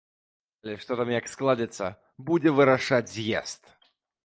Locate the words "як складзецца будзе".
1.15-2.55